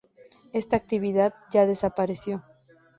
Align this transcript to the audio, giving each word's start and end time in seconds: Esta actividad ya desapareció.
Esta 0.51 0.77
actividad 0.77 1.31
ya 1.53 1.67
desapareció. 1.67 2.43